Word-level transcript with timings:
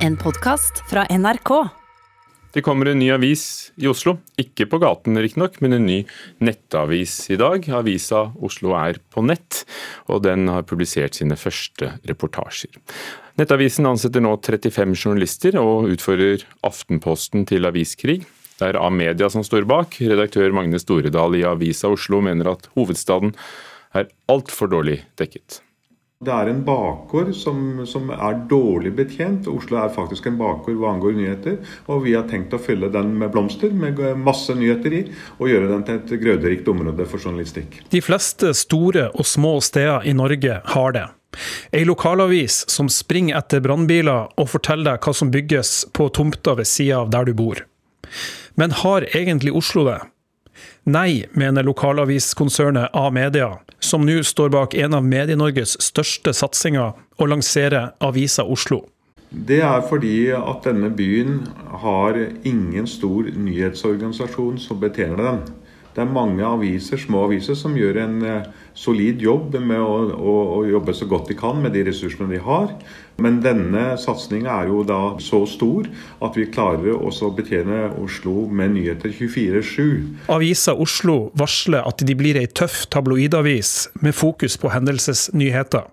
En 0.00 0.16
podkast 0.16 0.78
fra 0.88 1.02
NRK. 1.10 1.50
Det 2.54 2.62
kommer 2.64 2.88
en 2.88 2.98
ny 2.98 3.10
avis 3.12 3.42
i 3.76 3.84
Oslo. 3.90 4.14
Ikke 4.40 4.64
på 4.64 4.78
gaten 4.80 5.20
riktignok, 5.20 5.58
men 5.60 5.76
en 5.76 5.84
ny 5.84 5.98
nettavis 6.40 7.18
i 7.28 7.36
dag. 7.36 7.68
Avisa 7.68 8.22
Oslo 8.40 8.72
er 8.80 8.96
på 9.12 9.20
nett, 9.28 9.60
og 10.08 10.24
den 10.24 10.48
har 10.48 10.64
publisert 10.64 11.20
sine 11.20 11.36
første 11.36 11.92
reportasjer. 12.08 12.80
Nettavisen 13.36 13.92
ansetter 13.92 14.24
nå 14.24 14.32
35 14.40 14.96
journalister 14.96 15.60
og 15.60 15.92
utfører 15.92 16.48
Aftenposten 16.64 17.44
til 17.52 17.68
aviskrig. 17.68 18.22
Det 18.56 18.72
er 18.72 18.80
A-media 18.80 19.28
som 19.28 19.44
står 19.44 19.68
bak. 19.68 20.00
Redaktør 20.00 20.56
Magne 20.56 20.80
Storedal 20.80 21.36
i 21.36 21.44
Avisa 21.44 21.92
Oslo 21.92 22.24
mener 22.24 22.56
at 22.56 22.72
hovedstaden 22.72 23.36
er 23.92 24.08
altfor 24.32 24.72
dårlig 24.72 25.02
dekket. 25.20 25.60
Det 26.20 26.32
er 26.36 26.50
en 26.50 26.58
bakgård 26.60 27.30
som, 27.32 27.60
som, 27.88 28.10
er 28.12 28.42
dårlig 28.50 28.90
betjent. 28.92 29.46
Oslo 29.48 29.78
er 29.80 29.92
faktisk 29.94 30.26
en 30.28 30.34
bakgård 30.36 30.76
hva 30.76 30.90
angår 30.92 31.14
nyheter. 31.16 31.54
Og 31.88 32.02
vi 32.04 32.12
har 32.12 32.26
tenkt 32.28 32.52
å 32.52 32.60
fylle 32.60 32.90
den 32.92 33.14
med 33.22 33.32
blomster, 33.32 33.72
med 33.72 34.02
masse 34.20 34.52
nyheter 34.52 34.98
i, 34.98 35.00
og 35.38 35.48
gjøre 35.48 35.70
den 35.70 35.86
til 35.86 35.96
et 35.96 36.12
grøderikt 36.20 36.68
område 36.68 37.06
for 37.08 37.24
journalistikk. 37.24 37.78
De 37.88 38.04
fleste 38.04 38.52
store 38.52 39.06
og 39.14 39.24
små 39.24 39.54
steder 39.64 40.04
i 40.04 40.12
Norge 40.12 40.60
har 40.74 40.96
det. 40.98 41.06
Ei 41.72 41.86
lokalavis 41.88 42.66
som 42.68 42.92
springer 42.92 43.40
etter 43.40 43.64
brannbiler 43.64 44.28
og 44.36 44.52
forteller 44.52 44.90
deg 44.90 45.08
hva 45.08 45.16
som 45.16 45.32
bygges 45.32 45.74
på 45.96 46.12
tomta 46.12 46.58
ved 46.60 46.68
sida 46.68 47.00
av 47.00 47.16
der 47.16 47.32
du 47.32 47.36
bor. 47.40 47.64
Men 48.60 48.76
har 48.84 49.08
egentlig 49.16 49.56
Oslo 49.56 49.88
det? 49.88 50.02
Nei, 50.84 51.26
mener 51.32 51.66
lokalaviskonsernet 51.66 52.94
A-media, 52.96 53.58
som 53.80 54.06
nå 54.06 54.22
står 54.26 54.52
bak 54.54 54.74
en 54.74 54.96
av 54.96 55.04
Medie-Norges 55.04 55.76
største 55.84 56.32
satsinger, 56.36 56.96
å 57.20 57.28
lansere 57.28 57.90
Avisa 58.00 58.46
Oslo. 58.48 58.84
Det 59.30 59.60
er 59.62 59.84
fordi 59.86 60.32
at 60.34 60.64
denne 60.66 60.88
byen 60.90 61.44
har 61.84 62.16
ingen 62.42 62.88
stor 62.90 63.28
nyhetsorganisasjon 63.30 64.58
som 64.58 64.80
betjener 64.82 65.22
den. 65.22 65.42
Det 65.94 66.04
er 66.04 66.10
mange 66.10 66.44
aviser, 66.46 67.00
små 67.02 67.24
aviser 67.26 67.56
som 67.58 67.74
gjør 67.74 67.98
en 68.04 68.20
eh, 68.22 68.48
solid 68.78 69.22
jobb 69.24 69.56
med 69.58 69.80
å, 69.82 69.94
å, 70.14 70.34
å, 70.54 70.60
jobbe 70.68 70.94
så 70.94 71.08
godt 71.10 71.32
de 71.32 71.36
kan 71.38 71.58
med 71.62 71.74
de 71.74 71.82
ressursene 71.88 72.30
de 72.30 72.38
har. 72.44 72.70
Men 73.20 73.40
denne 73.42 73.96
satsinga 74.00 74.54
er 74.62 74.70
jo 74.70 74.84
da 74.86 75.00
så 75.20 75.42
stor 75.50 75.88
at 76.22 76.38
vi 76.38 76.46
klarer 76.54 76.94
også 76.94 77.28
å 77.28 77.34
betjene 77.36 77.88
Oslo 78.00 78.46
med 78.46 78.76
nyheter 78.78 79.10
24-7. 79.12 80.30
Avisa 80.32 80.76
Oslo 80.78 81.18
varsler 81.38 81.82
at 81.82 82.06
de 82.06 82.16
blir 82.16 82.38
ei 82.38 82.46
tøff 82.46 82.84
tabloidavis 82.94 83.90
med 84.00 84.16
fokus 84.16 84.56
på 84.60 84.70
hendelsesnyheter. 84.72 85.90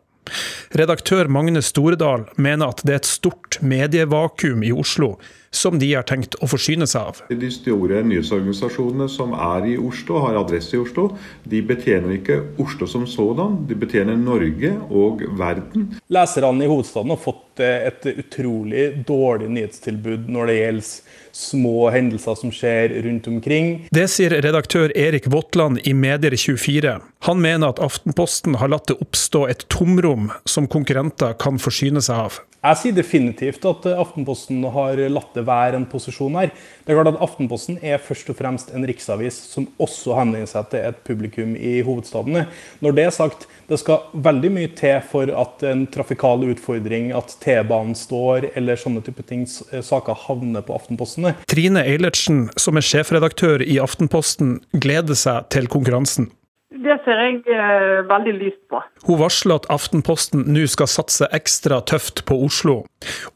Redaktør 0.76 1.30
Magne 1.32 1.62
Storedal 1.64 2.26
mener 2.36 2.73
at 2.73 2.84
det 2.84 2.94
er 2.94 3.02
et 3.02 3.08
stort 3.08 3.60
medievakuum 3.64 4.66
i 4.68 4.73
Oslo 4.76 5.16
som 5.58 5.80
de 5.80 5.90
har 5.94 6.06
tenkt 6.08 6.36
å 6.44 6.48
forsyne 6.50 6.88
seg 6.90 7.10
av. 7.10 7.22
De 7.32 7.50
store 7.54 8.02
nyhetsorganisasjonene 8.06 9.08
som 9.12 9.34
er 9.34 9.70
i 9.72 9.76
Oslo, 9.80 10.20
har 10.26 10.40
adresse 10.40 10.76
i 10.76 10.82
Oslo, 10.82 11.10
de 11.48 11.62
betjener 11.66 12.18
ikke 12.18 12.40
Oslo 12.62 12.88
som 12.90 13.08
sådan, 13.10 13.62
de 13.70 13.78
betjener 13.80 14.20
Norge 14.20 14.73
og 14.90 15.23
verden. 15.40 15.94
Leserne 16.14 16.66
i 16.66 16.72
hovedstaden 16.72 17.14
har 17.16 17.22
fått 17.22 17.64
et 17.64 18.04
utrolig 18.12 18.90
dårlig 19.08 19.50
nyhetstilbud 19.56 20.28
når 20.30 20.52
det 20.52 20.58
gjelder 20.60 20.92
små 21.38 21.90
hendelser 21.94 22.38
som 22.38 22.52
skjer 22.54 22.94
rundt 23.06 23.28
omkring. 23.30 23.72
Det 23.94 24.08
sier 24.10 24.34
redaktør 24.42 24.94
Erik 24.98 25.28
Våtland 25.30 25.82
i 25.86 25.94
Medier24. 25.98 26.98
Han 27.26 27.42
mener 27.42 27.73
at 27.73 27.82
Aftenposten 27.84 28.58
har 28.62 28.72
latt 28.73 28.90
det 28.90 28.98
oppstå 29.04 29.44
et 29.50 29.66
tomrom 29.73 30.32
som 30.58 30.70
konkurrenter 30.72 31.38
kan 31.40 31.62
forsyne 31.62 32.02
seg 32.04 32.28
av. 32.28 32.42
Jeg 32.68 32.80
sier 32.82 32.96
definitivt 32.98 33.64
at 33.70 33.86
Aftenposten 33.94 34.64
har 34.74 35.00
latt 35.14 35.36
det 35.38 35.44
være 35.48 35.78
en 35.78 35.86
posisjon 35.88 36.36
her. 36.40 36.50
Det 36.84 36.92
er 36.92 36.98
klart 36.98 37.12
at 37.14 37.22
Aftenposten 37.24 37.78
er 37.86 38.02
først 38.02 38.32
og 38.34 38.40
fremst 38.40 38.74
en 38.76 38.88
riksavis 38.90 39.38
som 39.54 39.68
også 39.80 40.18
henvender 40.18 40.50
seg 40.50 40.72
til 40.72 40.88
et 40.90 40.98
publikum 41.08 41.54
i 41.56 41.78
hovedstaden. 41.86 42.48
Når 42.84 42.98
det 42.98 43.06
er 43.06 43.14
sagt, 43.16 43.46
det 43.70 43.78
skal 43.80 44.10
veldig 44.26 44.52
mye 44.56 44.72
til 44.80 44.98
for 45.06 45.30
at 45.44 45.64
en 45.70 45.86
trafikal 45.94 46.48
utfordring, 46.50 47.12
at 47.16 47.38
T-banen 47.44 47.96
står 47.96 48.50
eller 48.58 48.80
sånne 48.80 49.06
type 49.06 49.23
ting, 49.30 49.46
saker 49.46 50.26
havner 50.26 50.66
på 50.66 50.76
Aftenposten. 50.76 51.30
Trine 51.48 51.86
Eilertsen, 51.86 52.48
som 52.60 52.80
er 52.80 52.90
sjefredaktør 52.90 53.64
i 53.64 53.78
Aftenposten, 53.84 54.58
gleder 54.73 55.20
seg 55.20 55.48
til 55.54 55.70
konkurransen. 55.72 56.32
Det 56.67 56.98
ser 57.05 57.20
jeg 57.23 57.36
eh, 57.48 58.02
veldig 58.10 58.33
lyst 58.42 58.60
på. 58.67 58.82
Hun 59.08 59.20
varsler 59.22 59.61
at 59.61 59.70
Aftenposten 59.72 60.44
nå 60.52 60.66
skal 60.67 60.89
satse 60.92 61.30
ekstra 61.32 61.80
tøft 61.88 62.26
på 62.28 62.36
Oslo. 62.44 62.82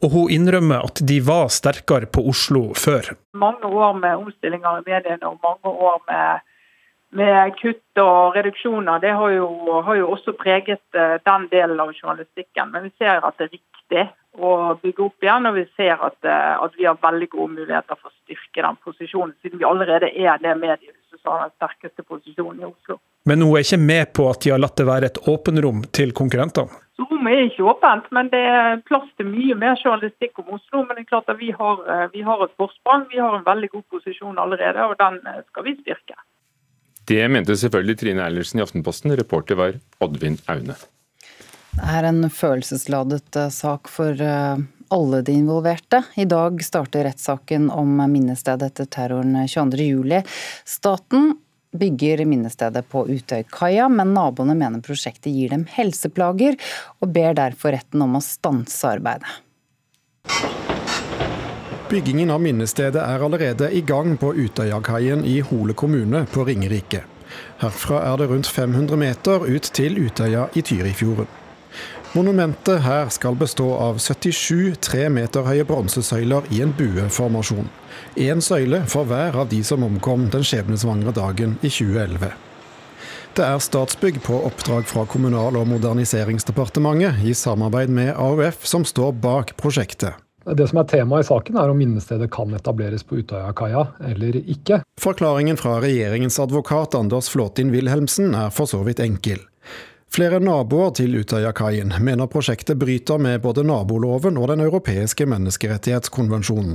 Og 0.04 0.08
hun 0.12 0.32
innrømmer 0.34 0.84
at 0.84 1.00
de 1.08 1.16
var 1.24 1.48
sterkere 1.48 2.10
på 2.12 2.26
Oslo 2.28 2.68
før. 2.76 3.14
Mange 3.32 3.64
år 3.64 3.96
med 3.96 4.26
omstillinger 4.26 4.82
i 4.82 4.84
mediene 4.84 5.30
og 5.30 5.40
mange 5.40 5.72
år 5.88 5.96
med, 6.10 6.44
med 7.22 7.56
kutt 7.62 8.02
og 8.04 8.36
reduksjoner, 8.36 9.00
det 9.00 9.16
har 9.16 9.32
jo, 9.38 9.48
har 9.88 10.00
jo, 10.02 10.10
også 10.12 10.36
preget 10.36 10.84
eh, 10.92 11.16
den 11.24 11.48
delen 11.54 11.80
av 11.80 11.94
journalistikken. 11.96 12.68
Men 12.74 12.90
vi 12.90 12.92
ser 13.00 13.24
at 13.24 13.40
det 13.40 13.48
er 13.48 13.56
riktig 13.56 14.06
å 14.38 14.50
bygge 14.80 15.04
opp 15.04 15.24
igjen, 15.24 15.46
og 15.48 15.56
vi 15.58 15.64
ser 15.76 16.00
at, 16.00 16.18
eh, 16.24 16.52
at 16.64 16.76
vi 16.78 16.86
har 16.88 17.00
veldig 17.00 17.28
gode 17.34 17.52
muligheter 17.58 17.98
for 17.98 18.08
å 18.08 18.18
styrke 18.24 18.64
den 18.64 18.78
posisjonen, 18.84 19.34
siden 19.42 19.60
vi 19.60 19.68
allerede 19.68 20.08
er 20.08 20.38
det 20.40 20.54
mediehuset 20.56 21.20
som 21.20 21.32
har 21.34 21.48
den 21.48 21.56
sterkeste 21.58 22.02
posisjonen 22.08 22.62
i 22.62 22.70
Oslo. 22.70 22.98
Men 23.28 23.44
hun 23.44 23.52
er 23.56 23.66
ikke 23.66 23.78
med 23.78 24.14
på 24.16 24.30
at 24.30 24.40
de 24.42 24.50
har 24.50 24.62
latt 24.62 24.76
det 24.80 24.88
være 24.88 25.10
et 25.12 25.20
åpenrom 25.30 25.84
til 25.92 26.14
konkurrentene? 26.16 26.80
Så 26.96 27.06
Rommet 27.08 27.38
er 27.38 27.46
ikke 27.48 27.68
åpent, 27.70 28.08
men 28.12 28.28
det 28.32 28.40
er 28.40 28.80
plass 28.88 29.06
til 29.16 29.28
mye 29.30 29.54
mer 29.58 29.76
journalistikk 29.80 30.38
om 30.42 30.56
Oslo. 30.58 30.82
Men 30.84 30.96
det 30.96 31.04
er 31.04 31.10
klart 31.12 31.30
at 31.32 31.38
vi 31.38 31.50
har, 31.50 31.80
eh, 31.88 32.08
vi 32.12 32.22
har 32.22 32.42
et 32.44 32.56
forsprang. 32.56 33.06
Vi 33.12 33.18
har 33.18 33.36
en 33.36 33.44
veldig 33.44 33.70
god 33.70 33.84
posisjon 33.90 34.38
allerede, 34.38 34.88
og 34.88 34.96
den 34.98 35.20
eh, 35.26 35.42
skal 35.48 35.64
vi 35.64 35.76
styrke. 35.80 36.18
Det 37.08 37.30
mente 37.30 37.56
selvfølgelig 37.56 37.98
Trine 37.98 38.26
Eilertsen 38.26 38.60
i 38.60 38.62
Aftenposten. 38.62 39.16
Reporter 39.18 39.54
var 39.58 39.78
Oddvin 40.00 40.38
Aune. 40.48 40.76
Det 41.72 41.88
er 41.88 42.08
en 42.08 42.26
følelsesladet 42.30 43.38
eh, 43.40 43.52
sak 43.52 43.88
for 43.88 44.18
alle 44.92 45.22
de 45.24 45.32
involverte. 45.32 46.02
I 46.20 46.26
dag 46.28 46.60
starter 46.64 47.06
rettssaken 47.08 47.70
om 47.72 47.96
minnestedet 48.12 48.72
etter 48.72 48.90
terroren 48.92 49.38
22.07. 49.48 50.20
Staten 50.68 51.32
bygger 51.72 52.24
minnestedet 52.24 52.88
på 52.88 53.06
Utøykaia, 53.08 53.88
men 53.88 54.12
naboene 54.14 54.54
mener 54.58 54.84
prosjektet 54.84 55.32
gir 55.32 55.52
dem 55.54 55.64
helseplager, 55.72 56.58
og 57.00 57.14
ber 57.14 57.36
derfor 57.38 57.72
retten 57.76 58.04
om 58.04 58.18
å 58.18 58.24
stanse 58.24 58.92
arbeidet. 58.98 59.40
Byggingen 61.92 62.30
av 62.32 62.40
minnestedet 62.40 63.00
er 63.02 63.24
allerede 63.24 63.68
i 63.72 63.82
gang 63.84 64.14
på 64.20 64.32
Utøyakaien 64.32 65.26
i 65.28 65.40
Hole 65.44 65.76
kommune 65.76 66.24
på 66.32 66.46
Ringerike. 66.48 67.02
Herfra 67.60 68.00
er 68.08 68.20
det 68.20 68.30
rundt 68.30 68.48
500 68.48 68.96
meter 69.00 69.44
ut 69.44 69.68
til 69.76 70.00
Utøya 70.00 70.48
i 70.56 70.64
Tyrifjorden. 70.64 71.41
Monumentet 72.12 72.82
her 72.84 73.08
skal 73.08 73.38
bestå 73.40 73.70
av 73.80 73.96
77 73.96 74.74
tre 74.84 75.06
meter 75.08 75.46
høye 75.48 75.64
bronsesøyler 75.64 76.44
i 76.52 76.58
en 76.60 76.74
bueformasjon. 76.76 77.70
Én 78.20 78.42
søyle 78.44 78.82
for 78.84 79.08
hver 79.08 79.38
av 79.40 79.46
de 79.48 79.62
som 79.64 79.80
omkom 79.86 80.26
den 80.34 80.44
skjebnesvangre 80.44 81.14
dagen 81.16 81.54
i 81.64 81.70
2011. 81.72 82.34
Det 83.32 83.46
er 83.46 83.62
Statsbygg 83.64 84.18
på 84.26 84.42
oppdrag 84.44 84.84
fra 84.90 85.06
Kommunal- 85.08 85.56
og 85.56 85.70
moderniseringsdepartementet 85.70 87.22
i 87.24 87.32
samarbeid 87.32 87.88
med 87.88 88.12
AUF 88.12 88.66
som 88.68 88.84
står 88.84 89.14
bak 89.22 89.54
prosjektet. 89.56 90.12
Det 90.44 90.66
som 90.68 90.82
er 90.82 90.90
temaet 90.90 91.24
i 91.24 91.28
saken, 91.30 91.56
er 91.56 91.72
om 91.72 91.80
minnestedet 91.80 92.28
kan 92.34 92.52
etableres 92.52 93.06
på 93.08 93.22
Utøyakaia 93.22 93.86
eller 94.10 94.36
ikke. 94.42 94.82
Forklaringen 95.00 95.56
fra 95.56 95.78
regjeringens 95.80 96.36
advokat 96.44 96.98
Anders 96.98 97.32
Flåtin 97.32 97.72
Wilhelmsen 97.72 98.34
er 98.36 98.52
for 98.52 98.68
så 98.68 98.82
vidt 98.84 99.00
enkel. 99.00 99.40
Flere 100.12 100.42
naboer 100.44 100.90
til 100.92 101.14
Utøyakaien 101.16 101.94
mener 102.04 102.28
prosjektet 102.28 102.76
bryter 102.76 103.16
med 103.16 103.38
både 103.40 103.62
naboloven 103.64 104.36
og 104.36 104.50
Den 104.50 104.60
europeiske 104.60 105.24
menneskerettighetskonvensjonen. 105.24 106.74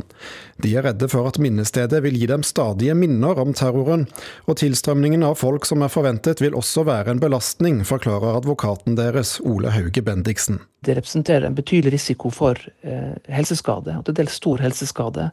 De 0.57 0.72
er 0.74 0.88
redde 0.88 1.06
for 1.12 1.30
at 1.30 1.38
minnestedet 1.38 2.00
vil 2.01 2.18
gi 2.18 2.25
dem 2.31 2.42
stadige 2.42 2.95
minner 2.98 3.38
om 3.38 3.54
terroren, 3.54 4.07
og 4.50 4.57
tilstrømningen 4.57 5.28
av 5.28 5.38
folk 5.38 5.69
som 5.69 5.86
er 5.86 5.94
forventet 5.94 6.42
vil 6.42 6.57
også 6.57 6.88
være 6.89 7.13
en 7.13 7.22
belastning, 7.22 7.84
forklarer 7.86 8.39
advokaten 8.39 8.98
deres 8.98 9.36
Ole 9.45 9.69
Hauge 9.75 10.01
Bendiksen. 10.01 10.57
Det 10.81 10.98
representerer 10.98 11.45
en 11.45 11.62
betydelig 11.62 11.94
risiko 12.00 12.33
for 12.33 12.57
eh, 12.81 13.13
helseskade, 13.30 14.00
og 14.00 14.10
til 14.10 14.18
dels 14.18 14.42
stor 14.42 14.66
helseskade 14.66 15.30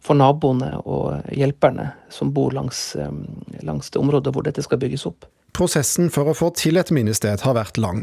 for 0.00 0.16
naboene 0.16 0.78
og 0.88 1.28
hjelperne 1.28 1.90
som 2.08 2.32
bor 2.32 2.56
langs, 2.56 2.94
eh, 2.96 3.12
langs 3.68 3.92
det 3.92 4.00
området 4.00 4.32
hvor 4.32 4.48
dette 4.48 4.64
skal 4.64 4.80
bygges 4.80 5.04
opp. 5.12 5.28
Prosessen 5.54 6.08
for 6.10 6.26
å 6.26 6.32
få 6.34 6.48
til 6.58 6.80
et 6.80 6.88
minnested 6.90 7.44
har 7.46 7.54
vært 7.54 7.76
lang. 7.78 8.00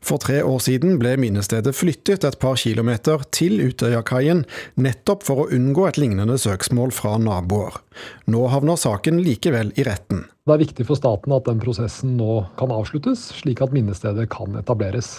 For 0.00 0.16
tre 0.22 0.38
år 0.40 0.62
siden 0.64 0.94
ble 0.96 1.10
minnestedet 1.20 1.74
flyttet 1.76 2.24
et 2.24 2.38
par 2.40 2.56
kilometer 2.56 3.20
til 3.28 3.58
Utøyakaien, 3.60 4.40
nettopp 4.80 5.26
for 5.26 5.42
å 5.42 5.48
unngå 5.52 5.84
et 5.90 6.00
lignende 6.00 6.38
søksmål 6.40 6.94
fra 6.96 7.18
naboer. 7.20 7.76
Nå 8.24 8.46
havner 8.48 8.80
saken 8.80 9.20
likevel 9.20 9.74
i 9.76 9.84
retten. 9.84 10.24
Det 10.48 10.56
er 10.56 10.62
viktig 10.64 10.88
for 10.88 10.96
staten 10.96 11.36
at 11.36 11.44
den 11.44 11.60
prosessen 11.60 12.16
nå 12.16 12.46
kan 12.56 12.72
avsluttes, 12.72 13.26
slik 13.36 13.60
at 13.60 13.76
minnestedet 13.76 14.24
kan 14.32 14.56
etableres. 14.56 15.18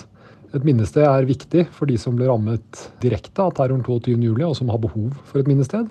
Et 0.57 0.65
minnested 0.65 1.05
er 1.05 1.29
viktig 1.29 1.67
for 1.75 1.85
de 1.85 1.99
som 2.01 2.17
ble 2.17 2.31
rammet 2.31 2.87
direkte 3.03 3.45
av 3.45 3.53
terroren 3.59 3.85
22.07, 3.85 4.41
og 4.41 4.57
som 4.57 4.73
har 4.73 4.81
behov 4.81 5.13
for 5.29 5.43
et 5.43 5.53
minnested. 5.53 5.85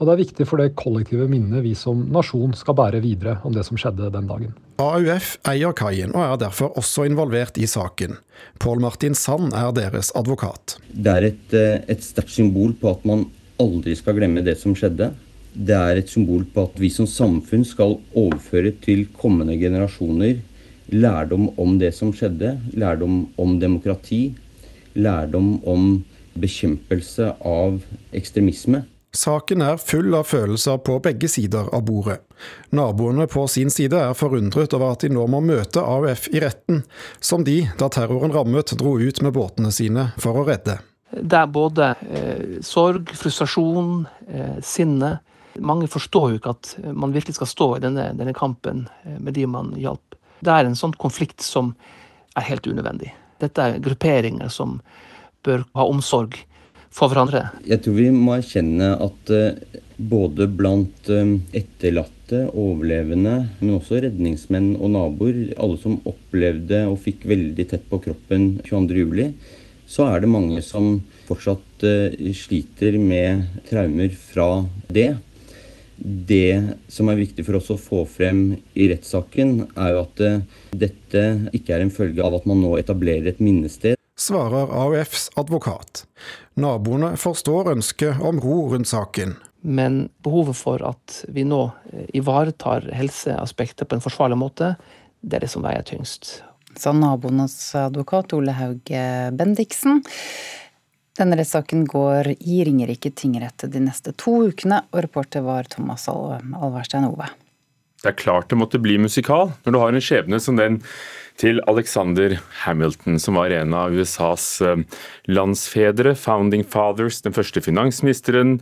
Og 0.00 0.08
det 0.08 0.12
er 0.14 0.20
viktig 0.22 0.46
for 0.48 0.56
det 0.62 0.72
kollektive 0.80 1.26
minnet 1.28 1.60
vi 1.60 1.74
som 1.76 2.06
nasjon 2.08 2.54
skal 2.56 2.76
bære 2.78 3.02
videre 3.04 3.36
om 3.44 3.52
det 3.52 3.66
som 3.68 3.76
skjedde 3.76 4.08
den 4.14 4.30
dagen. 4.30 4.54
AUF 4.80 5.34
eier 5.50 5.74
kaien 5.76 6.14
og 6.16 6.22
er 6.24 6.38
derfor 6.40 6.72
også 6.80 7.04
involvert 7.04 7.60
i 7.60 7.68
saken. 7.68 8.16
Pål 8.64 8.80
Martin 8.80 9.14
Sand 9.14 9.52
er 9.52 9.74
deres 9.76 10.08
advokat. 10.16 10.78
Det 10.88 11.12
er 11.12 11.26
et, 11.28 11.52
eh, 11.52 11.84
et 11.92 12.00
sterkt 12.00 12.32
symbol 12.32 12.72
på 12.80 12.94
at 12.96 13.04
man 13.04 13.26
aldri 13.60 13.92
skal 13.94 14.16
glemme 14.16 14.40
det 14.40 14.56
som 14.56 14.72
skjedde. 14.72 15.12
Det 15.52 15.76
er 15.76 16.00
et 16.00 16.08
symbol 16.08 16.46
på 16.48 16.64
at 16.70 16.80
vi 16.80 16.88
som 16.88 17.04
samfunn 17.04 17.66
skal 17.66 17.98
overføre 18.16 18.72
til 18.80 19.04
kommende 19.20 19.58
generasjoner 19.60 20.40
lærdom 20.90 21.50
om 21.58 21.78
det 21.78 21.92
som 21.94 22.12
skjedde, 22.14 22.56
lærdom 22.72 23.28
om 23.38 23.58
demokrati, 23.60 24.34
lærdom 24.94 25.60
om 25.68 26.04
bekjempelse 26.40 27.34
av 27.46 27.80
ekstremisme. 28.16 28.84
Saken 29.12 29.62
er 29.62 29.78
full 29.82 30.14
av 30.14 30.28
følelser 30.30 30.76
på 30.86 31.00
begge 31.02 31.28
sider 31.28 31.66
av 31.74 31.82
bordet. 31.82 32.20
Naboene 32.70 33.26
på 33.26 33.42
sin 33.50 33.70
side 33.74 33.98
er 33.98 34.14
forundret 34.14 34.74
over 34.76 34.94
at 34.94 35.02
de 35.02 35.10
nå 35.10 35.24
må 35.26 35.40
møte 35.42 35.82
AUF 35.82 36.28
i 36.30 36.42
retten, 36.44 36.84
som 37.18 37.42
de, 37.44 37.64
da 37.78 37.88
terroren 37.90 38.30
rammet, 38.30 38.70
dro 38.78 38.94
ut 39.00 39.18
med 39.26 39.34
båtene 39.34 39.72
sine 39.74 40.12
for 40.22 40.38
å 40.38 40.44
redde. 40.46 40.78
Det 41.10 41.40
er 41.40 41.50
både 41.50 41.88
eh, 42.06 42.60
sorg, 42.62 43.10
frustrasjon, 43.18 44.04
eh, 44.30 44.60
sinne. 44.62 45.16
Mange 45.58 45.90
forstår 45.90 46.28
jo 46.30 46.38
ikke 46.38 46.54
at 46.54 46.70
man 46.94 47.10
virkelig 47.16 47.34
skal 47.40 47.50
stå 47.50 47.68
i 47.76 47.82
denne, 47.82 48.12
denne 48.14 48.34
kampen 48.36 48.84
eh, 49.02 49.18
med 49.18 49.34
de 49.34 49.48
man 49.50 49.72
hjalp. 49.74 50.14
Det 50.38 50.54
er 50.54 50.70
en 50.70 50.78
sånn 50.78 50.94
konflikt 51.02 51.42
som 51.42 51.74
er 52.38 52.46
helt 52.46 52.70
unødvendig. 52.70 53.10
Dette 53.42 53.66
er 53.66 53.82
grupperinger 53.82 54.54
som 54.54 54.78
bør 55.42 55.66
ha 55.74 55.88
omsorg 55.90 56.38
for 56.94 57.10
hverandre? 57.10 57.46
Jeg 57.66 57.82
tror 57.84 57.96
vi 57.98 58.08
må 58.14 58.36
erkjenne 58.36 58.92
at 59.00 59.32
eh, 59.34 59.78
både 59.96 60.48
blant 60.50 61.10
eh, 61.12 61.36
etterlatte, 61.56 62.44
overlevende, 62.54 63.36
men 63.60 63.76
også 63.76 64.02
redningsmenn 64.04 64.74
og 64.76 64.92
naboer, 64.94 65.40
alle 65.58 65.80
som 65.82 65.98
opplevde 66.06 66.84
og 66.90 67.00
fikk 67.02 67.26
veldig 67.30 67.66
tett 67.72 67.88
på 67.90 67.98
kroppen 68.04 68.52
22.07, 68.66 69.32
så 69.90 70.06
er 70.06 70.22
det 70.22 70.30
mange 70.30 70.62
som 70.62 71.00
fortsatt 71.26 71.86
eh, 71.86 72.30
sliter 72.36 72.98
med 73.02 73.46
traumer 73.70 74.14
fra 74.14 74.52
det. 74.90 75.12
Det 76.00 76.78
som 76.88 77.10
er 77.12 77.18
viktig 77.18 77.44
for 77.44 77.58
oss 77.58 77.68
å 77.74 77.80
få 77.80 78.06
frem 78.08 78.54
i 78.72 78.86
rettssaken, 78.88 79.66
er 79.74 79.94
jo 79.94 80.04
at 80.06 80.22
dette 80.80 81.24
ikke 81.52 81.76
er 81.76 81.84
en 81.84 81.92
følge 81.92 82.24
av 82.24 82.38
at 82.38 82.46
man 82.48 82.62
nå 82.64 82.78
etablerer 82.80 83.34
et 83.34 83.42
minnested 83.44 83.99
svarer 84.20 84.68
AUFs 84.84 85.30
advokat. 85.40 86.04
Naboene 86.60 87.14
forstår 87.16 87.72
ønsket 87.72 88.20
om 88.20 88.40
ro 88.40 88.66
rundt 88.74 88.88
saken. 88.90 89.36
Men 89.60 90.08
behovet 90.24 90.56
for 90.56 90.82
at 90.84 91.20
vi 91.28 91.44
nå 91.44 91.66
eh, 91.92 92.06
ivaretar 92.16 92.88
helseaspektet 92.96 93.88
på 93.88 93.96
en 93.96 94.04
forsvarlig 94.04 94.38
måte, 94.40 94.74
det 95.20 95.36
er 95.36 95.44
det 95.44 95.52
som 95.52 95.64
veier 95.64 95.84
tyngst. 95.84 96.38
Sa 96.78 96.94
naboenes 96.96 97.56
advokat 97.76 98.32
Ole 98.36 98.54
Hauge 98.56 99.04
Bendiksen. 99.36 100.00
Denne 101.18 101.36
rettssaken 101.36 101.84
går 101.84 102.32
i 102.38 102.62
Ringerike 102.64 103.10
tingrett 103.12 103.66
de 103.68 103.82
neste 103.84 104.14
to 104.16 104.38
ukene, 104.48 104.84
og 104.92 105.04
reporter 105.04 105.44
var 105.44 105.68
Thomas 105.68 106.06
Alverstein 106.08 107.08
Ove. 107.10 107.28
Det 108.00 108.14
er 108.14 108.16
klart 108.16 108.48
det 108.48 108.56
måtte 108.56 108.80
bli 108.80 108.96
musikal 109.00 109.50
når 109.64 109.74
du 109.74 109.78
har 109.82 109.92
en 109.92 110.04
skjebne 110.04 110.38
som 110.40 110.56
den 110.56 110.80
til 111.40 111.60
Alexander 111.70 112.34
Hamilton, 112.64 113.16
som 113.20 113.38
var 113.38 113.52
en 113.54 113.74
av 113.76 113.94
USAs 113.96 114.44
eh, 114.64 114.82
landsfedre, 115.30 116.12
founding 116.18 116.66
fathers, 116.68 117.22
den 117.24 117.36
første 117.36 117.62
finansministeren, 117.64 118.58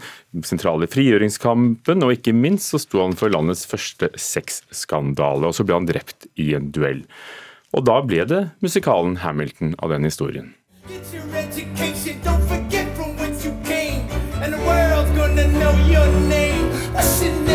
sentrale 0.46 0.86
frigjøringskampen, 0.90 2.06
og 2.06 2.14
ikke 2.14 2.36
minst 2.36 2.70
så 2.70 2.80
sto 2.82 3.02
han 3.02 3.16
for 3.18 3.34
landets 3.34 3.66
første 3.66 4.12
sexskandale, 4.14 5.50
og 5.50 5.58
så 5.58 5.66
ble 5.66 5.80
han 5.80 5.90
drept 5.90 6.30
i 6.38 6.52
en 6.58 6.70
duell. 6.74 7.02
Og 7.74 7.82
da 7.88 7.98
ble 8.06 8.22
det 8.30 8.44
musikalen 8.64 9.18
Hamilton 9.24 9.74
av 9.82 9.94
den 9.94 10.06
historien. 10.06 10.54
Get 10.88 11.28
Alexander 16.98 17.47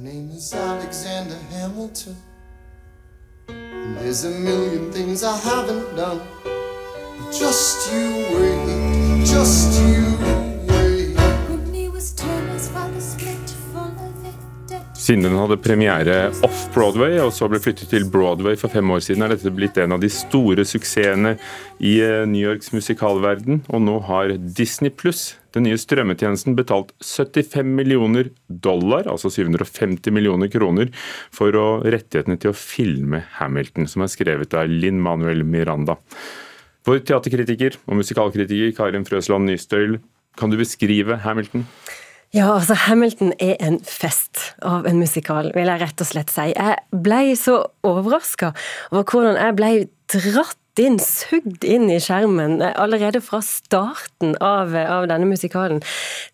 name 0.00 0.30
is 0.30 0.54
Alexander 0.54 1.36
Hamilton. 1.50 2.16
And 3.48 3.96
there's 3.98 4.24
a 4.24 4.30
million 4.30 4.90
things 4.90 5.22
I 5.22 5.36
haven't 5.36 5.94
done. 5.94 6.22
But 6.42 7.32
just 7.32 7.92
you 7.92 8.26
wait, 8.32 9.26
just 9.26 9.82
you 9.82 9.89
Siden 15.10 15.24
den 15.26 15.40
hadde 15.40 15.56
premiere 15.58 16.16
off-Broadway 16.46 17.16
og 17.18 17.32
så 17.34 17.48
ble 17.50 17.58
flyttet 17.58 17.90
til 17.90 18.04
Broadway 18.06 18.54
for 18.54 18.70
fem 18.70 18.92
år 18.94 19.00
siden, 19.02 19.24
er 19.26 19.32
dette 19.32 19.50
blitt 19.50 19.80
en 19.82 19.96
av 19.96 19.98
de 19.98 20.06
store 20.14 20.62
suksessene 20.62 21.32
i 21.82 21.96
eh, 21.98 22.20
New 22.30 22.38
Yorks 22.38 22.70
musikalverden. 22.70 23.64
Og 23.74 23.82
nå 23.82 23.96
har 24.06 24.30
Disney 24.38 24.92
Pluss 24.94 25.32
den 25.50 25.66
nye 25.66 25.80
strømmetjenesten 25.82 26.54
betalt 26.54 26.92
75 27.02 27.72
millioner 27.80 28.30
dollar, 28.46 29.08
altså 29.10 29.32
750 29.34 30.14
millioner 30.14 30.52
kroner, 30.52 30.92
for 31.34 31.58
å 31.58 31.66
rettighetene 31.82 32.38
til 32.38 32.52
å 32.52 32.60
filme 32.60 33.24
Hamilton, 33.40 33.90
som 33.90 34.06
er 34.06 34.12
skrevet 34.14 34.54
av 34.54 34.70
Linn 34.70 35.02
Manuel 35.02 35.42
Miranda. 35.42 35.98
Vår 36.86 37.02
teaterkritiker 37.10 37.80
og 37.82 37.98
musikalkritiker 37.98 38.78
Karin 38.78 39.10
Frøsland 39.10 39.50
Nystøyl, 39.50 39.98
kan 40.38 40.54
du 40.54 40.60
beskrive 40.62 41.18
Hamilton? 41.26 41.66
Ja, 42.30 42.52
altså 42.54 42.76
Hamilton 42.78 43.32
er 43.42 43.56
en 43.58 43.80
fest 43.82 44.38
av 44.62 44.84
en 44.86 45.00
musikal, 45.02 45.48
vil 45.50 45.66
jeg 45.66 45.80
rett 45.82 46.02
og 46.04 46.06
slett 46.06 46.30
si. 46.30 46.52
Jeg 46.52 46.76
ble 47.02 47.34
så 47.34 47.56
overraska 47.82 48.52
over 48.92 49.02
hvordan 49.02 49.38
jeg 49.40 49.56
ble 49.58 49.70
dratt 50.14 50.56
inn, 50.78 51.00
sugd 51.02 51.66
inn 51.66 51.88
i 51.90 51.98
skjermen 51.98 52.60
allerede 52.70 53.18
fra 53.24 53.40
starten 53.42 54.36
av, 54.38 54.70
av 54.78 55.08
denne 55.10 55.26
musikalen. 55.26 55.82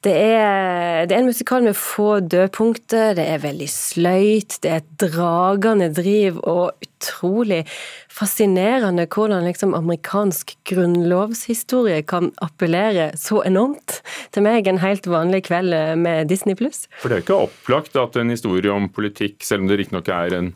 Det 0.05 0.13
er, 0.13 1.09
det 1.09 1.17
er, 1.17 1.23
en 1.23 1.31
musikal 1.31 1.65
med 1.65 1.79
få 1.81 2.19
dødpunkter, 2.21 3.15
det 3.17 3.25
er 3.33 3.41
veldig 3.47 3.71
sløyt, 3.73 4.59
det 4.61 4.75
er 4.75 4.85
et 4.85 4.93
dragende 5.01 5.89
driv 5.97 6.43
og 6.45 6.86
utrolig 7.07 7.63
fascinerende 8.11 9.07
hvordan 9.07 9.45
liksom 9.47 9.75
amerikansk 9.75 10.57
grunnlovshistorie 10.65 12.03
kan 12.03 12.33
appellere 12.43 13.13
så 13.17 13.43
enormt 13.47 14.01
til 14.35 14.47
meg 14.47 14.67
en 14.67 14.81
helt 14.83 15.07
vanlig 15.07 15.45
kveld 15.47 15.75
med 16.01 16.29
Disney 16.29 16.57
pluss. 16.59 16.87
For 17.03 17.09
det 17.09 17.19
er 17.19 17.25
ikke 17.25 17.41
opplagt 17.47 17.97
at 17.97 18.17
en 18.17 18.33
historie 18.33 18.73
om 18.73 18.89
politikk, 18.89 19.43
selv 19.45 19.65
om 19.65 19.71
det 19.71 19.81
riktignok 19.83 20.09
er 20.09 20.37
en 20.37 20.53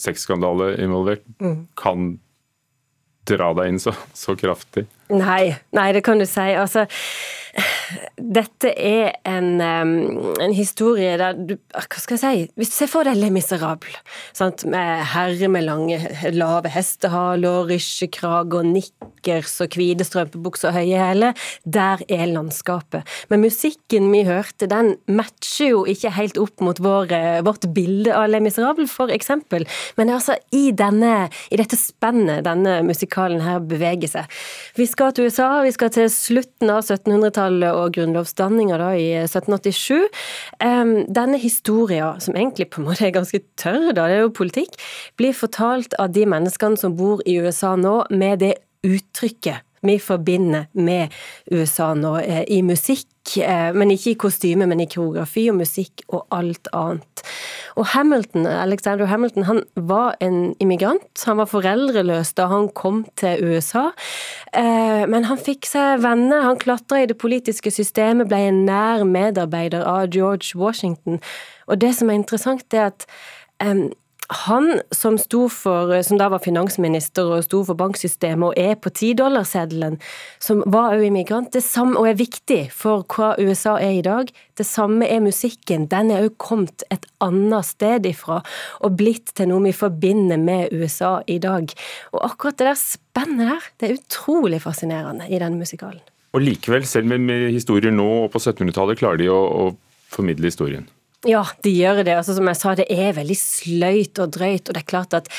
sexskandale 0.00 0.74
involvert, 0.82 1.24
mm. 1.40 1.66
kan 1.78 2.16
dra 3.26 3.50
deg 3.58 3.72
inn 3.72 3.80
så, 3.82 3.94
så 4.14 4.36
kraftig? 4.38 4.86
Nei, 5.10 5.56
nei, 5.74 5.88
det 5.94 6.04
kan 6.06 6.20
du 6.20 6.26
si. 6.28 6.52
Altså 6.54 6.86
dette 8.16 8.70
er 8.74 9.14
en, 9.28 9.60
en, 9.60 10.54
historie 10.56 11.14
der 11.20 11.36
du 11.36 11.54
Hva 11.56 12.00
skal 12.00 12.16
jeg 12.16 12.22
si? 12.22 12.44
Hvis 12.58 12.72
du 12.72 12.76
ser 12.76 12.90
for 12.90 13.06
deg 13.06 13.18
Le 13.18 13.30
Miserable, 13.32 13.92
med 14.66 15.02
herre 15.12 15.48
med 15.52 15.66
lange, 15.66 15.98
lave 16.34 16.72
hestehaler, 16.72 17.66
og 17.66 18.66
nikkers 18.66 19.54
og 19.64 19.76
hvite 19.76 20.06
strømpebukser 20.06 20.70
og 20.70 20.78
høye 20.78 21.00
hæler, 21.00 21.46
der 21.64 22.02
er 22.12 22.26
landskapet. 22.30 23.06
Men 23.30 23.44
musikken 23.44 24.10
vi 24.12 24.24
hørte, 24.26 24.68
den 24.70 24.94
matcher 25.08 25.72
jo 25.72 25.84
ikke 25.88 26.14
helt 26.16 26.40
opp 26.40 26.64
mot 26.64 26.80
vår, 26.82 27.12
vårt 27.46 27.68
bilde 27.76 28.14
av 28.16 28.28
Le 28.30 28.40
Miserable, 28.44 28.88
for 28.90 29.12
eksempel. 29.12 29.66
Men 29.98 30.12
altså 30.14 30.36
i, 30.54 30.70
denne, 30.76 31.28
i 31.50 31.60
dette 31.60 31.78
spennet 31.78 32.44
denne 32.46 32.80
musikalen 32.86 33.44
her 33.44 33.62
beveger 33.64 34.10
seg. 34.10 34.38
Vi 34.76 34.88
skal 34.88 35.14
til 35.16 35.30
USA, 35.30 35.50
vi 35.64 35.74
skal 35.74 35.92
til 35.94 36.10
slutten 36.12 36.72
av 36.72 36.84
1700-tallet 36.84 37.45
og 37.50 37.94
grunnlovsdanninga 37.96 38.78
da 38.80 38.90
i 38.98 39.08
1787. 39.22 40.06
Denne 41.18 41.40
historien, 41.42 42.20
som 42.22 42.36
egentlig 42.36 42.68
på 42.72 42.82
en 42.82 42.88
måte 42.90 43.06
er 43.06 43.14
ganske 43.16 43.42
tørr, 43.60 43.92
da, 43.92 44.08
det 44.08 44.18
er 44.18 44.26
jo 44.26 44.34
politikk, 44.36 44.76
blir 45.20 45.36
fortalt 45.36 45.96
av 46.02 46.12
de 46.16 46.26
menneskene 46.28 46.80
som 46.80 46.96
bor 46.98 47.22
i 47.26 47.38
USA 47.42 47.74
nå, 47.80 47.98
med 48.10 48.42
det 48.44 48.54
uttrykket 48.86 49.62
vi 49.86 49.98
forbinder 50.02 50.66
med 50.72 51.14
USA 51.52 51.92
nå, 51.94 52.16
eh, 52.20 52.44
i 52.48 52.62
musikk, 52.62 53.36
eh, 53.36 53.72
men 53.72 53.90
ikke 53.90 54.10
i 54.12 54.18
kostyme, 54.26 54.66
men 54.66 54.80
i 54.80 54.88
koreografi 54.90 55.48
og 55.50 55.60
musikk 55.60 56.04
og 56.08 56.26
alt 56.30 56.68
annet. 56.72 57.22
Og 57.76 57.86
Hamilton, 57.92 58.46
Alexander 58.46 59.06
Hamilton 59.06 59.44
han 59.44 59.62
var 59.76 60.16
en 60.20 60.54
immigrant. 60.60 61.24
Han 61.26 61.36
var 61.36 61.50
foreldreløs 61.50 62.32
da 62.34 62.46
han 62.46 62.68
kom 62.68 63.04
til 63.16 63.44
USA. 63.44 63.90
Eh, 64.52 65.04
men 65.06 65.28
han 65.28 65.38
fikk 65.38 65.66
seg 65.68 66.00
venner, 66.04 66.42
han 66.42 66.58
klatra 66.58 67.02
i 67.02 67.10
det 67.10 67.18
politiske 67.18 67.70
systemet, 67.70 68.28
ble 68.28 68.48
en 68.48 68.64
nær 68.68 69.04
medarbeider 69.04 69.84
av 69.84 70.08
George 70.14 70.56
Washington. 70.56 71.20
Og 71.68 71.80
det 71.80 71.94
som 71.98 72.10
er 72.10 72.20
interessant, 72.20 72.66
er 72.74 72.92
at 72.92 73.06
han 74.28 74.80
som, 74.90 75.18
for, 75.50 76.02
som 76.02 76.18
da 76.18 76.28
var 76.32 76.42
finansminister 76.42 77.28
og 77.30 77.44
sto 77.46 77.62
for 77.66 77.78
banksystemet 77.78 78.48
og 78.48 78.58
er 78.58 78.74
på 78.80 78.90
tidollarseddelen, 78.90 79.98
som 80.42 80.62
var 80.66 80.96
òg 80.96 81.06
immigrant, 81.08 81.52
det 81.54 81.62
samme, 81.64 81.98
og 82.00 82.10
er 82.10 82.18
viktig 82.18 82.60
for 82.74 83.06
hva 83.14 83.34
USA 83.38 83.76
er 83.78 84.00
i 84.00 84.04
dag, 84.06 84.32
det 84.58 84.66
samme 84.66 85.06
er 85.06 85.22
musikken. 85.24 85.86
Den 85.92 86.10
er 86.10 86.26
òg 86.26 86.34
kommet 86.42 86.86
et 86.90 87.06
annet 87.22 87.68
sted 87.68 88.08
ifra 88.10 88.40
og 88.82 88.98
blitt 88.98 89.34
til 89.38 89.50
noe 89.52 89.68
vi 89.68 89.76
forbinder 89.76 90.40
med 90.40 90.74
USA 90.74 91.20
i 91.30 91.38
dag. 91.42 91.70
Og 92.14 92.20
akkurat 92.26 92.58
det 92.58 92.70
der 92.72 92.82
spennet 92.82 93.46
der, 93.46 93.70
det 93.78 93.88
er 93.88 93.98
utrolig 94.00 94.62
fascinerende 94.64 95.30
i 95.30 95.40
den 95.42 95.58
musikalen. 95.60 96.02
Og 96.34 96.42
likevel, 96.42 96.84
selv 96.84 97.08
med 97.08 97.48
historier 97.54 97.94
nå 97.94 98.06
og 98.26 98.32
på 98.34 98.42
1700-tallet, 98.42 98.98
klarer 99.00 99.22
de 99.22 99.30
å, 99.32 99.38
å 99.38 100.12
formidle 100.12 100.50
historien? 100.50 100.88
Ja, 101.24 101.42
de 101.64 101.70
gjør 101.72 102.02
det. 102.04 102.12
Altså, 102.14 102.34
som 102.36 102.48
jeg 102.50 102.58
sa, 102.60 102.74
det 102.76 102.86
er 102.92 103.14
veldig 103.16 103.36
sløyt 103.40 104.20
og 104.22 104.34
drøyt. 104.36 104.68
Og 104.68 104.76
det 104.76 104.82
er 104.82 104.88
klart 104.90 105.16
at 105.16 105.30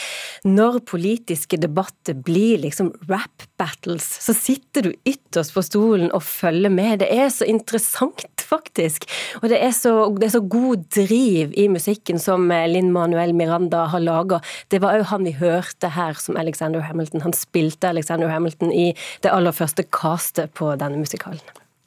når 0.48 0.82
politiske 0.90 1.60
debatter 1.62 2.18
blir 2.18 2.64
liksom 2.64 2.90
rap 3.08 3.46
battles, 3.60 4.08
så 4.24 4.34
sitter 4.36 4.88
du 4.88 4.92
ytterst 5.08 5.54
på 5.56 5.64
stolen 5.66 6.10
og 6.16 6.26
følger 6.26 6.74
med. 6.74 7.04
Det 7.04 7.12
er 7.14 7.30
så 7.34 7.48
interessant, 7.48 8.26
faktisk. 8.48 9.06
Og 9.42 9.50
det 9.52 9.62
er 9.64 9.74
så, 9.76 9.94
det 10.18 10.30
er 10.30 10.36
så 10.38 10.44
god 10.44 10.88
driv 10.96 11.54
i 11.56 11.68
musikken 11.72 12.20
som 12.22 12.50
Linn 12.72 12.92
Manuel 12.96 13.36
Miranda 13.38 13.86
har 13.92 14.04
laga. 14.04 14.42
Det 14.72 14.82
var 14.84 14.98
òg 14.98 15.08
han 15.12 15.28
vi 15.28 15.36
hørte 15.40 15.92
her 15.94 16.18
som 16.20 16.40
Alexander 16.40 16.84
Hamilton. 16.88 17.24
Han 17.28 17.36
spilte 17.38 17.92
Alexander 17.92 18.32
Hamilton 18.34 18.74
i 18.74 18.90
det 19.24 19.32
aller 19.32 19.56
første 19.56 19.86
castet 19.88 20.56
på 20.58 20.74
denne 20.80 21.00
musikalen. 21.00 21.44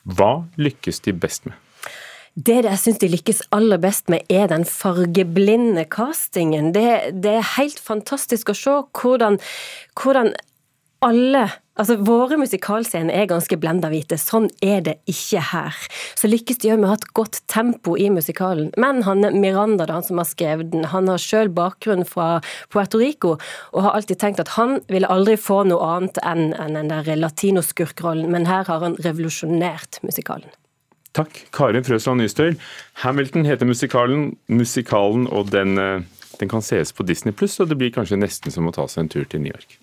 Hva 0.09 0.47
lykkes 0.61 1.03
de 1.05 1.17
best 1.17 1.49
med? 1.49 1.59
Det 2.35 2.61
jeg 2.63 2.79
syns 2.79 3.01
de 3.03 3.09
lykkes 3.11 3.43
aller 3.55 3.81
best 3.83 4.11
med, 4.13 4.23
er 4.31 4.47
den 4.53 4.63
fargeblinde 4.69 5.85
castingen. 5.91 6.71
Det, 6.77 6.87
det 7.23 7.41
er 7.41 7.49
helt 7.57 7.81
fantastisk 7.83 8.53
å 8.53 8.57
se 8.57 8.77
hvordan, 9.01 9.41
hvordan 9.99 10.33
alle 11.05 11.49
Altså, 11.81 11.95
Våre 12.05 12.37
musikalscener 12.37 13.15
er 13.17 13.29
ganske 13.31 13.57
blenda 13.57 13.89
hvite. 13.89 14.19
Sånn 14.21 14.51
er 14.61 14.83
det 14.85 14.99
ikke 15.09 15.41
her. 15.49 15.79
Så 16.19 16.29
lykkes 16.29 16.61
de 16.61 16.75
òg 16.75 16.83
med 16.83 16.91
å 16.91 16.93
ha 16.93 16.99
et 16.99 17.07
godt 17.17 17.39
tempo 17.49 17.95
i 17.97 18.11
musikalen. 18.13 18.69
Men 18.77 19.01
Hanne 19.07 19.31
Miranda, 19.33 19.87
da, 19.89 19.97
han 19.97 20.05
som 20.05 20.21
har 20.21 20.29
skrevet 20.29 20.69
den, 20.75 20.85
han 20.93 21.09
har 21.09 21.23
sjøl 21.23 21.49
bakgrunn 21.57 22.05
fra 22.05 22.43
Puerto 22.69 23.01
Rico 23.01 23.39
og 23.73 23.81
har 23.87 23.97
alltid 23.97 24.21
tenkt 24.21 24.45
at 24.45 24.53
han 24.59 24.83
ville 24.93 25.09
aldri 25.09 25.39
få 25.41 25.63
noe 25.71 25.89
annet 25.95 26.21
enn, 26.21 26.51
enn 26.53 26.77
den 26.77 26.93
der 26.93 27.09
latinoskurkrollen, 27.17 28.29
men 28.29 28.51
her 28.51 28.69
har 28.69 28.85
han 28.85 29.01
revolusjonert 29.01 30.03
musikalen. 30.05 30.53
Takk, 31.13 31.43
Karin 31.53 31.85
Frøsland 31.85 32.23
Nystøyl. 32.23 32.57
Hamilton 33.03 33.45
heter 33.45 33.67
musikalen, 33.67 34.37
musikalen 34.47 35.27
og 35.27 35.51
den, 35.51 35.79
eh, 35.79 36.03
den 36.41 36.49
kan 36.49 36.63
sees 36.63 36.93
på 36.93 37.03
Disney 37.03 37.33
pluss, 37.33 37.59
og 37.61 37.69
det 37.69 37.79
blir 37.79 37.91
kanskje 37.91 38.21
nesten 38.21 38.55
som 38.55 38.69
å 38.69 38.75
ta 38.75 38.87
seg 38.87 39.05
en 39.05 39.09
tur 39.09 39.25
til 39.25 39.41
New 39.41 39.53
York. 39.53 39.81